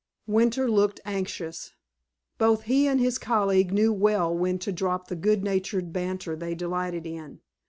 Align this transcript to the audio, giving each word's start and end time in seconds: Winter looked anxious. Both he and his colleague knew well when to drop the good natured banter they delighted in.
Winter 0.25 0.67
looked 0.67 0.99
anxious. 1.05 1.73
Both 2.39 2.63
he 2.63 2.87
and 2.87 2.99
his 2.99 3.19
colleague 3.19 3.71
knew 3.71 3.93
well 3.93 4.35
when 4.35 4.57
to 4.57 4.71
drop 4.71 5.09
the 5.09 5.15
good 5.15 5.43
natured 5.43 5.93
banter 5.93 6.35
they 6.35 6.55
delighted 6.55 7.05
in. 7.05 7.39